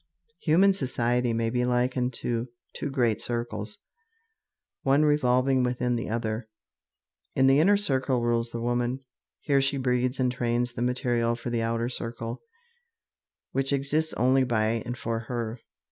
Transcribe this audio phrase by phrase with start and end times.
[0.39, 3.77] Human society may be likened to two great circles,
[4.81, 6.49] one revolving within the other.
[7.35, 9.01] In the inner circle rules the woman.
[9.41, 12.41] Here she breeds and trains the material for the outer circle,
[13.51, 15.59] which exists only by and for her.